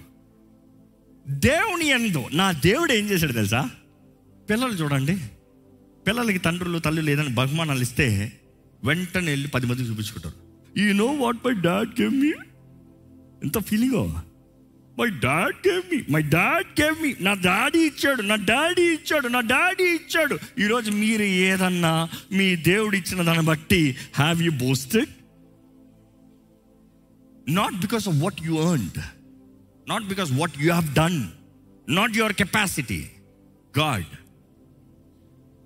[1.27, 3.69] దేవుని ఎందు నా దేవుడు ఏం చేశాడు తెలుసా?
[4.49, 5.17] పిల్లలు చూడండి.
[6.07, 8.33] పిల్లలకి తండ్రులు తల్లులు ఏదైనా బహుమానాలు ఇస్తే
[8.83, 10.35] వెంటనే వెళ్ళి పది మందికి చూపించుకుంటారు.
[10.79, 12.27] You know what my dad gave me
[13.43, 13.93] ఎంత feeling
[14.99, 19.39] my dad gave me my dad gave me నా డాడీ ఇచ్చాడు నా డాడీ ఇచ్చాడు నా
[19.39, 20.39] డాడీ ఇచ్చాడు.
[20.59, 25.09] ఈరోజు మీరు ఏదన్నా మీ దేవుడు ఇచ్చిన దాన్ని బట్టి have you boasted
[27.49, 28.99] not because of what you earned
[29.89, 31.27] not because what you have done
[31.89, 33.09] not your capacity
[33.79, 34.05] God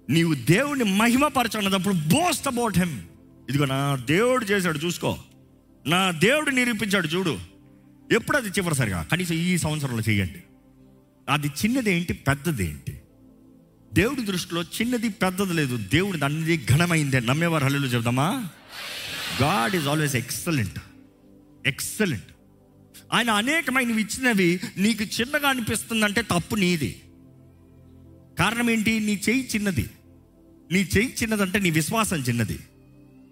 [0.10, 3.02] నీవు దేవుని మహిమపరచున్నప్పుడు బోస్ట్ అబౌట్ హెమ్
[3.50, 5.18] ఇదిగో నా దేవుడు చేశాడు చూసుకో.
[5.88, 7.57] నా దేవుడు నిరూపించాడు చూడు.
[8.12, 9.08] ఎప్పుడు అది చివరిసారిగా?
[9.12, 10.44] కనీసం ఈ సంవత్సరంలో చేయండి.
[11.30, 13.02] అది చిన్నది ఏంటి పెద్దది ఏంటి
[13.94, 15.78] దేవుడి దృష్టిలో చిన్నది పెద్దది లేదు.
[15.78, 17.20] దేవుడిది అన్నది ఘనమైందే.
[17.20, 18.50] నమ్మేవారు హల్లు చెబుదామా?
[19.42, 20.80] God is always excellent.
[21.68, 22.26] Excellent.
[23.14, 27.02] ఆయన అనేకమైనవి ఇచ్చినవి నీకు చిన్నగా అనిపిస్తుందంటే తప్పు నీది.
[28.40, 29.00] కారణం ఏంటి?
[29.00, 29.90] నీ చెయ్యి చిన్నది.
[30.72, 32.60] నీ చెయ్యి చిన్నదంటే నీ విశ్వాసం చిన్నది.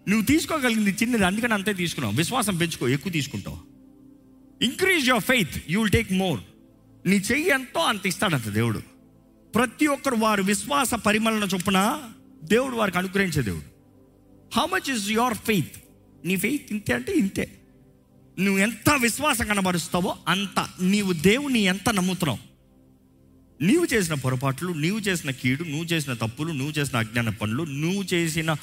[0.09, 2.15] నువ్వు తీసుకోగలిగింది చిన్నది అందుకని అంతే తీసుకున్నావు.
[2.15, 3.74] విశ్వాసం పెంచుకో ఎక్కువ తీసుకుంటావు.
[4.61, 6.39] Increase your faith you will take more
[7.05, 8.81] నీ చెయ్యి ఎంతో అంత ఇస్తాడంట దేవుడు.
[9.55, 12.03] ప్రతి ఒక్కరు వారి విశ్వాస పరిమళన చొప్పున
[12.43, 13.63] దేవుడు వారికి అనుగ్రహించే దేవుడు.
[14.59, 15.71] How much is your faith
[16.25, 17.59] నీ ఫెయిత్ ఇంతే అంటే ఇంతే.
[18.39, 20.67] నువ్వు ఎంత విశ్వాసం కనబరుస్తావో అంత.
[20.81, 22.55] నీవు దేవుని ఎంత నమ్ముతున్నావు?
[23.63, 28.55] నీవు చేసిన పొరపాట్లు నీవు చేసిన కీడు నువ్వు చేసిన తప్పులు నువ్వు చేసిన అజ్ఞాన పనులు నువ్వు చేసిన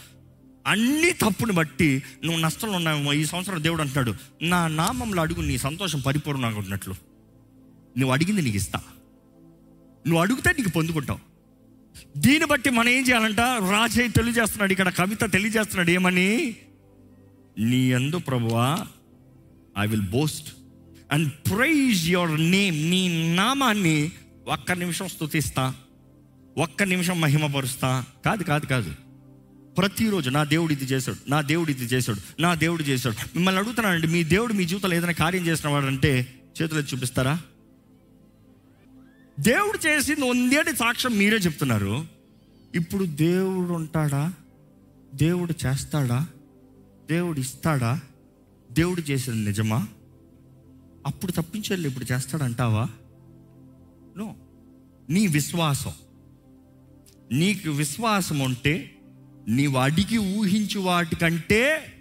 [0.66, 6.01] అన్ని తప్పుని బట్టి నువ్వు నష్టంలో ఉన్నావేమో ఈ సంవత్సరం దేవుడు అంటున్నాడు నా నామంలో అడుగు నీ సంతోషం
[6.01, 6.94] పరిపూర్ణంగా ఉన్నట్లు.
[7.98, 8.81] నువ్వు అడిగింది నీకు ఇస్తా.
[10.07, 11.18] నువ్వు అడిగితే నీకు పొందుకుంటావు.
[12.16, 13.40] దీన్ని బట్టి మనం ఏం చేయాలంట?
[13.40, 16.57] రాజయ్య తెలియజేస్తున్నాడు ఇక్కడ కవిత తెలియజేస్తున్నాడు ఏమని?
[17.59, 18.87] నీ ఎందు ప్రభువా
[19.79, 20.53] I will boast
[21.12, 24.12] and praise your name నీ నామాన్ని
[24.48, 25.75] ఒక్క నిమిషం స్తుతిస్తా
[26.59, 28.05] ఒక్క నిమిషం మహిమపరుస్తా.
[28.25, 28.94] కాదు కాదు కాదు.
[29.78, 33.14] ప్రతిరోజు నా దేవుడు ఇది చేశాడు నా దేవుడు ఇది చేశాడు నా దేవుడు చేశాడు.
[33.14, 37.40] మిమ్మల్ని అడుగుతున్నానండి మీ దేవుడు మీ జీవితంలో ఏదైనా కార్యం చేసిన వాడంటే చేతులు చూపిస్తారా?
[39.40, 42.06] దేవుడు చేసింది ఉందేటి సాక్ష్యం మీరే చెప్తున్నారు.
[42.74, 44.32] ఇప్పుడు దేవుడు ఉంటాడా?
[45.14, 46.26] దేవుడు చేస్తాడా?
[47.11, 48.00] దేవుడు ఇస్తాడా?
[48.72, 49.88] దేవుడు చేసేది నిజమా?
[51.06, 52.88] అప్పుడు తప్పించాలి ఇప్పుడు చేస్తాడంటావా?
[54.16, 54.35] నో.
[55.11, 55.92] నీ విశ్వాసం.
[57.32, 58.91] నీకు విశ్వాసం ఉంటే
[59.48, 61.92] నీవు అడిగి ఊహించు వాటికంటే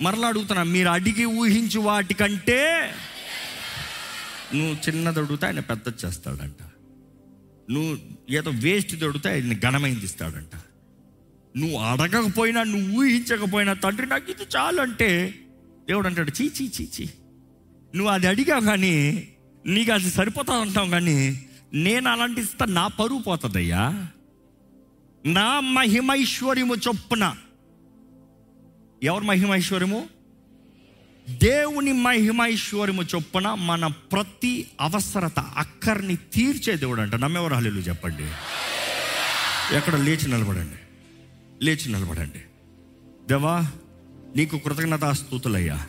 [0.00, 2.92] మరలా అడుగుతున్నా మీరు అడిగి ఊహించు వాటికంటే
[4.54, 6.62] నువ్వు చిన్నది అడుగుతా ఆయన పెద్దది చేస్తాడంట.
[7.70, 7.98] నువ్వు
[8.30, 10.56] ఏదో వేస్ట్ దొడితే ఆయన ఘనమైంది ఇస్తాడంట.
[11.56, 15.34] నువ్వు అడగకపోయినా నువ్వు ఊహించకపోయినా తండ్రి నాకు ఇది చాలు అంటే
[15.88, 17.04] దేవుడు అంటాడు చీ చీ చీ చీ.
[17.94, 19.28] నువ్వు అది అడిగావు కానీ
[19.66, 24.08] నీకు అది సరిపోతా అంటావు కానీ నేను అలాంటి ఇస్తా నా పరువు పోతుందయ్యా.
[25.26, 27.36] నా మహిమైశ్వర్యము చొప్పున.
[29.02, 30.06] ఎవరు మహిమైశ్వర్యము?
[31.30, 38.24] దేవుని మహిమైశ్వర్యము చొప్పున మన ప్రతి అవసరత అక్కర్ని తీర్చే దేవుడు అంట నమ్మెవరు హలీలు చెప్పండి.
[39.76, 40.76] ఎక్కడ లేచి నిలబడండి.
[41.64, 42.38] లేచి నిలబడండి.
[43.28, 43.72] దేవా
[44.36, 45.86] నీకు కృతజ్ఞతాస్తుతులయ్యా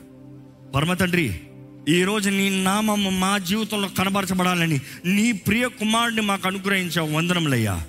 [0.76, 1.41] పరమ తండ్రి
[1.89, 7.13] ఈరోజు నీ నామము మా జీవితంలో కనబరచబడాలని నీ ప్రియ కుమారుడిని మాకు అనుగ్రహించావు.
[7.13, 7.88] వందనములయ్యా.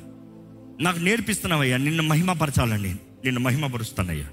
[0.80, 2.88] నాకు నేర్పిస్తున్నావయ్యా నిన్ను మహిమపరచాలండి.
[2.88, 4.26] నిన్ను మహిమపరుస్తానయ్యా.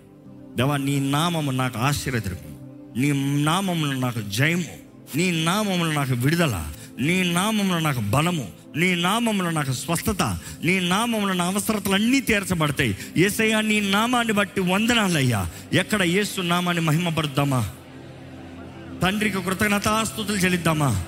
[0.55, 2.57] దేవా నీ నామము నాకు ఆశ్చర్యద్రకం
[2.97, 3.11] నీ
[3.43, 4.77] నామములు నాకు జయము.
[5.15, 6.67] నీ నామములు నాకు విడుదల.
[6.99, 8.47] నీ నామములో నాకు బలము.
[8.75, 10.23] నీ నామంలో నాకు స్వస్థత.
[10.63, 12.97] నీ నామంలో నా అవసరతలన్నీ తీర్చబడతాయి.
[13.17, 15.49] ఏసయ్యా నీ నామాన్ని బట్టి వందనాలయ్యా.
[15.73, 17.69] ఎక్కడ యేసు నామాన్ని మహిమపరుద్దామా?
[19.03, 21.03] తండ్రికి కృతజ్ఞతాస్తుతులు చెల్లిద్దామా?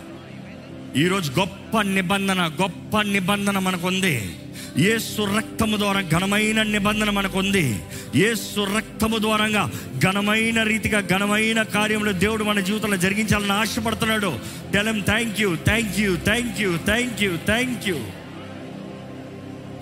[0.98, 4.36] ఈరోజు గొప్ప నిబంధన గొప్ప నిబంధన మనకుంది.
[4.78, 7.80] ఏసు రక్తము ద్వారా ఘనమైన నిబంధన మనకుంది.
[8.16, 14.40] ఏసు రక్తము ద్వారంగా ఘనమైన రీతిగా ఘనమైన కార్యంలో దేవుడు మన జీవితంలో జరిగించాలని ఆశపడుతున్నాడు.
[14.74, 17.96] టెలం thank you thank you thank you thank you thank you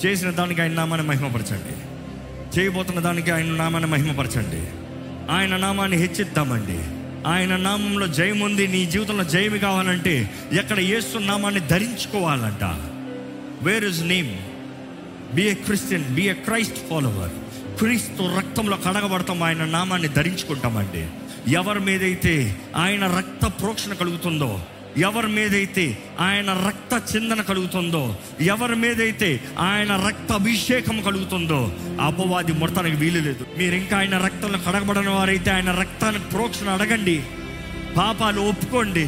[0.06, 1.92] చేసిన దానికి ఆయన నామాన్ని మహిమపరచండి.
[2.60, 4.68] చేయబోతున్న దానికి ఆయన నామాన్ని మహిమపరచండి.
[5.32, 6.80] ఆయన నామాన్ని హెచ్చిద్దామండి.
[7.30, 8.78] ఆయన నామంలో జయముంది ఉంది.
[8.78, 12.64] నీ జీవితంలో జయమి కావాలంటే ఎక్కడ ఏసు నామాన్ని ధరించుకోవాలంట.
[13.64, 14.38] Where is name
[15.34, 17.30] be a Christian be a Christ follower
[17.78, 21.08] క్రీస్తు రక్తంలో కడగబడతాం ఆయన నామాన్ని ధరించుకుంటామండి.
[21.52, 24.60] ఎవరి మీదైతే ఆయన రక్త ప్రోక్షణ కలుగుతుందో
[24.98, 33.20] ఎవరి మీదైతే ఆయన రక్త చిందన కలుగుతుందో ఎవరి మీదైతే ఆయన రక్త అభిషేకం కలుగుతుందో అపవాది మొత్తానికి వీలు
[33.20, 37.24] లేదు మీరు ఇంకా ఆయన రక్తంలో కడగబడిన వారైతే ఆయన రక్తాన్ని ప్రోక్షణ అడగండి.
[37.98, 39.08] పాపాలు ఒప్పుకోండి.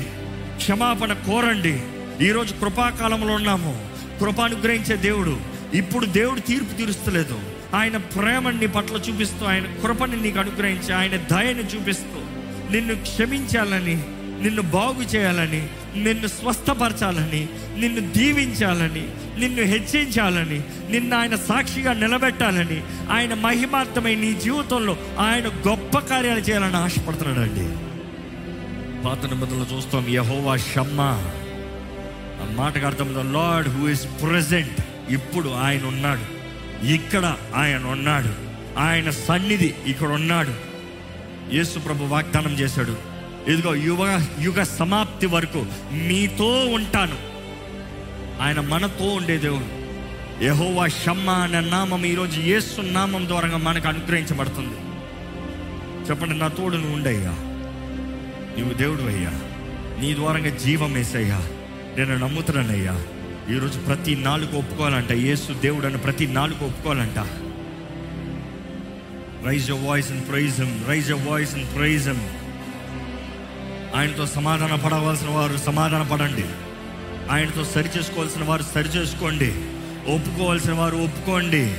[0.55, 1.81] క్షమాపణ కోరండి.
[2.21, 3.91] ఈరోజు కృపాకాలంలో ఉన్నాము.
[4.19, 7.39] కృపానుగ్రహించే దేవుడు ఇప్పుడు దేవుడు తీర్పు తీరుస్తలేదు.
[7.75, 12.19] ఆయన ప్రేమని నీ పట్ల చూపిస్తూ ఆయన కృపని నీకు అనుగ్రహించి ఆయన దయని చూపిస్తూ
[12.71, 14.03] నిన్ను క్షమించాలని
[14.43, 19.07] నిన్ను బాగు చేయాలని నిన్ను స్వస్థపరచాలని నిన్ను దీవించాలని
[19.39, 22.81] నిన్ను హెచ్చించాలని నిన్ను ఆయన సాక్షిగా నిలబెట్టాలని
[23.12, 27.65] ఆయన మహిమార్థమై నీ జీవితంలో ఆయన గొప్ప కార్యాలు చేయాలని ఆశపడుతున్నాడండి.
[29.03, 31.09] పాత నిబంధనలు చూస్తాం యహోవా షమ్మా.
[32.41, 34.82] ఆ మాటకు అర్థం లార్డ్ హూ ఇస్ ప్రజెంట్.
[35.09, 36.43] ఇప్పుడు ఆయన ఉన్నాడు.
[36.85, 38.29] ఇక్కడ ఆయన ఉన్నాడు.
[38.79, 40.53] ఆయన సన్నిధి ఇక్కడ ఉన్నాడు.
[41.55, 42.97] యేసు ప్రభు వాగ్దానం చేశాడు.
[43.47, 47.15] ఇదిగో యుగ యుగ సమాప్తి వరకు మీతో ఉంటాను.
[48.41, 49.83] ఆయన మనతో ఉండే దేవుడు.
[50.43, 54.75] యహోవా షమ్మ అనే నామం ఈరోజు యేసు నామం ద్వారా మనకు అనుగ్రహించబడుతుంది.
[56.09, 57.31] చెప్పండి నా తోడు నువ్వు ఉండయ్యా.
[58.59, 59.29] నువ్వు దేవుడు అయ్యా.
[60.01, 61.37] నీ ద్వారంగా జీవం వేసయ్యా.
[61.97, 63.05] నేను నమ్ముతున్నానయ్యా.
[63.51, 65.12] ఈరోజు ప్రతి నాలుగు ఒప్పుకోవాలంట.
[65.12, 67.19] యేసు దేవుడు అని ప్రతి నాలుగు ఒప్పుకోవాలంట.
[69.45, 72.29] Raise a voice and praise him raise a voice and praise him
[73.95, 76.43] ఆయనతో సమాధాన పడవలసిన వారు సమాధాన పడండి.
[77.32, 79.51] ఆయనతో సరి చేసుకోవాల్సిన వారు సరి చేసుకోండి.
[80.13, 81.75] ఒప్పుకోవాల్సిన వారు ఒప్పుకోండి.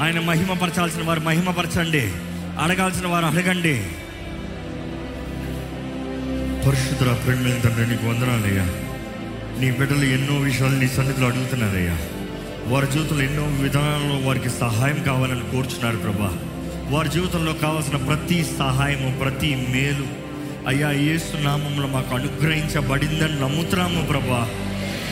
[0.00, 2.12] ఆయన మహిమపరచాల్సిన వారు మహిమపరచండి.
[2.60, 3.86] అడగాల్సిన వారు అడగండి.
[6.66, 8.83] పరిశుద్ధ ప్రేమ నీకు వందనాలయ్యా
[9.58, 11.98] నీ బిడ్డలు ఎన్నో విషయాలు నీ సన్నిధిలో అడుగుతున్నారయ్యా.
[12.66, 16.38] వారి జీవితంలో ఎన్నో విధానాల్లో వారికి సహాయం కావాలని కోరుచున్నారు ప్రభా.
[16.90, 20.06] వారి జీవితంలో కావాల్సిన ప్రతి సహాయము ప్రతి మేలు
[20.68, 24.48] అయ్యా ఏసు నామంలో మాకు అనుగ్రహించబడిందని నమ్ముతున్నాము ప్రభా.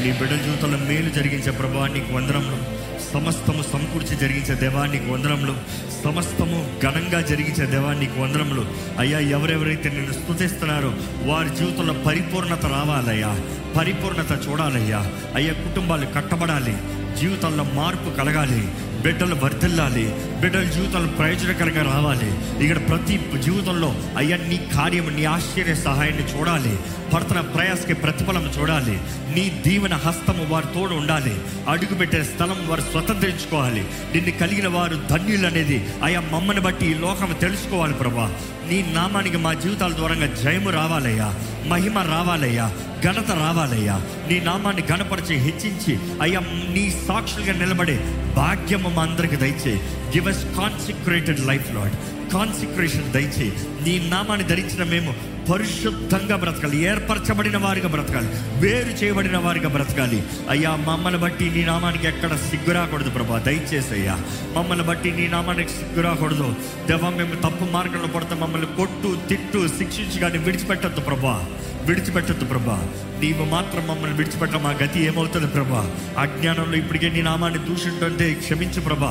[0.00, 2.71] నీ బిడ్డల జీవితంలో మేలు జరిగించే ప్రభా నీకు వందనములు.
[3.12, 5.56] సమస్తము సమకూర్చి జరిగించే దేవానికి వందనములు.
[6.04, 8.66] సమస్తము ఘనంగా జరిగించే దేవానికి వందనములు.
[8.98, 10.94] అయ్యా ఎవరెవరైతే నిన్ను స్థుతిస్తున్నారో
[11.24, 13.40] వారి జీవితంలో పరిపూర్ణత రావాలయ్యా.
[13.76, 15.12] పరిపూర్ణత చూడాలయ్యా.
[15.34, 16.76] అయ్యా కుటుంబాలు కట్టబడాలి.
[17.20, 18.68] జీవితంలో మార్పు కలగాలి.
[19.02, 20.14] బిడ్డలు వర్ధిల్లాలి.
[20.42, 22.34] బిడ్డల జీవితంలో ప్రయోజనకరంగా రావాలి.
[22.64, 26.78] ఇక్కడ ప్రతి జీవితంలో అయ్యా నీ కార్యం నీ ఆశ్చర్య సహాయాన్ని చూడాలి.
[27.14, 29.00] పడుతున్న ప్రయాసకి ప్రతిఫలం చూడాలి.
[29.36, 31.40] నీ దీవెన హస్తము వారి తోడు ఉండాలి.
[31.68, 33.80] అడుగుపెట్టే స్థలం వారు స్వతంత్రించుకోవాలి.
[34.14, 38.34] నిన్ను కలిగిన వారు ధన్యులు అనేది అయ్యా మమ్మని బట్టి ఈ లోకం తెలుసుకోవాలి ప్రభా.
[38.68, 41.34] నీ నామానికి మా జీవితాల ద్వారంగా జయము రావాలయ్యా.
[41.66, 42.72] మహిమ రావాలయ్యా.
[43.04, 43.96] ఘనత రావాలయ్యా.
[44.28, 46.40] నీ నామాన్ని ఘనపరిచి హెచ్చించి అయ్యా
[46.74, 48.00] నీ సాక్షులుగా నిలబడే
[48.36, 49.74] భాగ్యము మా అందరికి దయచే
[50.16, 51.92] give us consecrated life lord
[52.32, 56.84] consecration దయచే నీ నామాన్ని ధరించిన మేము పరిశుద్ధంగా బ్రతకాలి.
[56.84, 58.28] ఏర్పరచబడిన వారిగా బ్రతకాలి.
[58.60, 60.22] వేరు చేయబడిన వారిగా బ్రతకాలి.
[60.50, 63.38] అయ్యా మమ్మల్ని బట్టి నీ నామానికి ఎక్కడ సిగ్గురాకూడదు ప్రభా.
[63.38, 64.20] దయచేసి అయ్యా
[64.56, 66.54] మమ్మల్ని బట్టి నీ నామానికి సిగ్గురాకూడదు
[66.86, 71.44] దేవా మేము తప్పు మార్గంలో పడతాం మమ్మల్ని కొట్టు తిట్టు శిక్షించి కానీ విడిచిపెట్టద్దు ప్రభా.
[71.82, 72.88] విడిచిపెట్టద్దు ప్రభా.
[73.22, 75.90] నీవు మాత్రం మమ్మల్ని విడిచిపెట్ట మా గతి ఏమవుతుంది ప్రభా?
[76.18, 79.10] అజ్ఞానంలో ఇప్పటికే నీ నామాన్ని దూషించుంటే క్షమించు ప్రభా.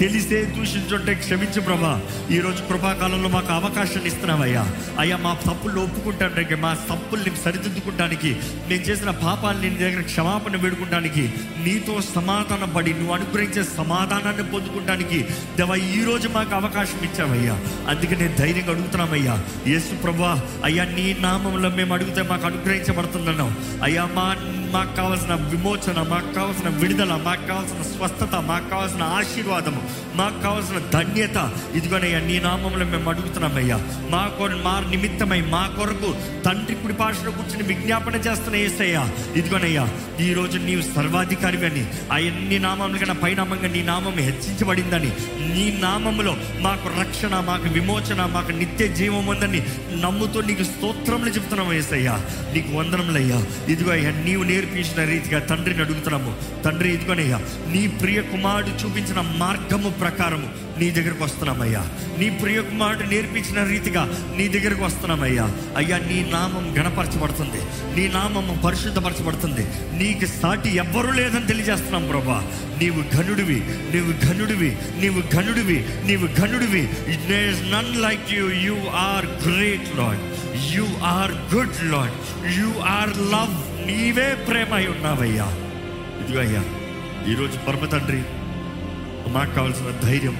[0.00, 2.00] తెలిసే దూషించుంటే క్షమించు ప్రభా.
[2.30, 4.64] ఈరోజు కృపాకాలంలో మాకు అవకాశాన్ని ఇస్తున్నావయ్యా.
[4.98, 8.36] అయ్యా మా తప్పులు ఒప్పుకుంటానికి మా తప్పుల్ని సరిదిద్దుకుంటానికి
[8.68, 11.24] నేను చేసిన పాపాలని నీ దగ్గర క్షమాపణ వేడుకుంటానికి
[11.64, 15.20] నీతో సమాధానం పడి నువ్వు అనుగ్రహించే సమాధానాన్ని పొందుకుంటానికి
[15.56, 17.56] దేవా ఈరోజు మాకు అవకాశం ఇచ్చావయ్యా.
[17.88, 23.51] అందుకే నేను ధైర్యంగా అడుగుతున్నామయ్యా యేసు ప్రభా అయ్యా నీ నామంలో మేము అడిగితే మాకు అనుగ్రహించబడుతుందన్నావు.
[23.82, 24.26] అయ్యా మా
[24.72, 29.80] మాకు కావాల్సిన విమోచన మాకు కావాల్సిన విడుదల మాకు కావాల్సిన స్వస్థత మాకు కావాల్సిన ఆశీర్వాదము
[30.16, 31.38] మాకు కావాల్సిన ధన్యత.
[31.74, 33.76] ఇదిగోనయ్యా నీ నామంలో మేము అడుగుతున్నామయ్యా
[34.10, 36.10] మా కొర మా నిమిత్తమై మా కొరకు
[36.46, 39.02] తండ్రి కుడి పాషలో కూర్చుని విజ్ఞాపన చేస్తున్న ఏసయ్యా.
[39.36, 39.84] ఇదిగోనయ్యా
[40.20, 41.82] ఈ రోజు నీవు సర్వాధికారి అని
[42.16, 45.10] అన్ని నామముల కన్నా పైనామంగా నీ నామం హెచ్చించబడిందని
[45.54, 49.60] నీ నామములో మాకు రక్షణ మాకు విమోచన మాకు నిత్య జీవం ఉందని
[50.00, 52.16] నమ్ముతూ నీకు స్తోత్రములు చెప్తున్నాం ఏసయ్యా.
[52.54, 56.36] నీకు వందనములయ్యా ఇదిగో అయ్యా నీవు నేర్పించిన రీతిగా తండ్రిని అడుగుతున్నాము.
[56.64, 57.38] తండ్రి ఇదిగోనయ్యా
[57.72, 60.48] నీ ప్రియ కుమారుడు చూపించిన మార్గము ప్రకారము
[60.78, 61.82] నీ దగ్గరకు వస్తున్నామయ్యా.
[62.18, 64.02] నీ ప్రియ కుమారుడు నేర్పించిన రీతిగా
[64.36, 65.46] నీ దగ్గరకు వస్తున్నామయ్యా.
[65.76, 67.60] అయ్యా నీ నామం గణపరచబడుతుంది
[67.96, 69.64] నీ నామం పరిశుద్ధపరచబడుతుంది.
[70.02, 72.38] నీకు సాటి ఎవ్వరూ లేదని తెలియజేస్తున్నాం ప్రభా.
[72.82, 73.58] నీవు ఘనుడివి
[73.94, 74.70] నీవు ఘనుడివి
[75.00, 76.82] నీవు ఘనుడివి నీవు ఘనుడివి.
[77.72, 80.22] None like you you are great lord
[80.74, 82.16] you are good lord
[82.58, 85.46] you are love నీవే ప్రేమ అయి ఉన్నావయ్యా
[86.24, 86.62] ఇదిగో అయ్యా
[87.32, 88.22] ఈరోజు పరమ తండ్రి
[89.32, 90.36] మాకు కావాల్సిన ధైర్యం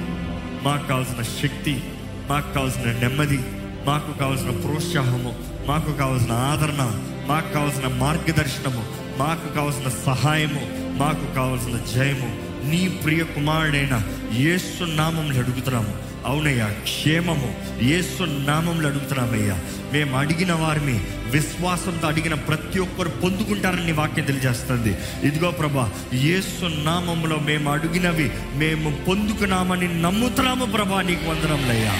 [0.62, 1.82] మాకు కావాల్సిన శక్తి
[2.28, 3.38] మాకు కావాల్సిన నెమ్మది
[3.86, 5.34] మాకు కావాల్సిన ప్రోత్సాహము
[5.66, 8.84] మాకు కావాల్సిన ఆదరణ మాకు కావాల్సిన మార్గదర్శనము
[9.18, 12.52] మాకు కావాల్సిన సహాయము మాకు కావాల్సిన జయము.
[12.68, 14.02] నీ ప్రియ కుమారుడైన
[14.32, 15.94] యేసు నామంలో అడుగుతున్నాము.
[16.26, 17.54] అవునయ్యా క్షేమము.
[17.82, 19.58] యేసు నామంలో అడుగుతున్నామయ్యా.
[19.92, 21.00] మేము అడిగిన వారిని
[21.32, 24.96] విశ్వాసంతో అడిగిన ప్రతి ఒక్కరు పొందుకుంటారని వాక్యం తెలియజేస్తుంది.
[25.26, 31.94] ఇదిగో ప్రభా యేసు నామంలో మేము అడిగినవి మేము పొందుకున్నామని నమ్ముతున్నాము ప్రభా నీకు వందనంలయ్యా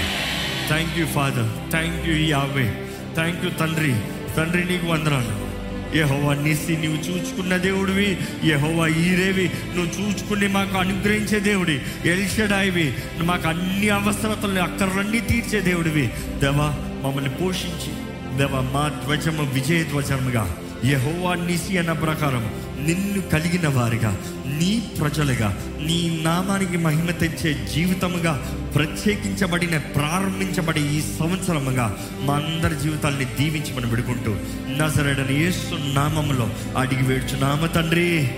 [0.68, 2.66] thank you father thank you Yahweh
[3.14, 3.95] thank you తండ్రి.
[4.37, 5.53] తండ్రి నీకు వందనాలు.
[5.97, 8.18] యహోవా నీసి నువ్వు చూచుకున్న దేవుడివి.
[8.45, 11.81] యహోవా ఈరేవి నువ్వు చూచుకుని మాకు అనుగ్రహించే దేవుడి.
[12.05, 16.07] ఎల్షడాయివి మాకు అన్ని అవసరతలు అక్కర్లన్నీ తీర్చే దేవుడివి.
[16.40, 16.68] దేవా
[17.05, 22.45] మమ్మల్ని పోషించి దేవ మా ధ్వజము విజయ ధ్వజముగా యహోవా నిసి అన్న ప్రకారం
[22.87, 24.16] నిన్ను కలిగిన వారిగా
[24.47, 28.33] నీ ప్రజలుగా నీ నామానికి మహిమ తెచ్చే జీవితముగా
[28.75, 33.25] ప్రత్యేకించబడిన ప్రారంభించబడి ఈ సంవత్సరముగా మా అందరి జీవితాల్ని
[33.73, 34.35] మనం విడుకుంటూ
[34.68, 38.31] నజరడని యేసు నామములో అడిగి వేడుచున్నామ తండ్రి.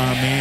[0.00, 0.34] ఆమె